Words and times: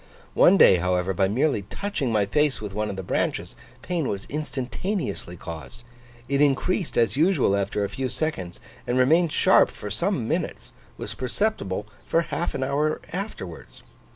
One 0.33 0.57
day, 0.57 0.77
however, 0.77 1.13
by 1.13 1.27
merely 1.27 1.61
touching 1.61 2.11
my 2.11 2.25
face 2.25 2.59
with 2.59 2.73
one 2.73 2.89
of 2.89 2.95
the 2.95 3.03
branches, 3.03 3.55
pain 3.83 4.07
was 4.07 4.25
instantaneously 4.29 5.37
caused; 5.37 5.83
it 6.27 6.41
increased 6.41 6.97
as 6.97 7.15
usual 7.17 7.55
after 7.55 7.83
a 7.83 7.89
few 7.89 8.09
seconds, 8.09 8.59
and 8.87 8.97
remaining 8.97 9.29
sharp 9.29 9.69
for 9.69 9.91
some 9.91 10.27
minutes, 10.27 10.71
was 10.97 11.13
perceptible 11.13 11.85
for 12.03 12.21
half 12.21 12.55
an 12.55 12.63
hour 12.63 12.99
afterwards. 13.13 13.83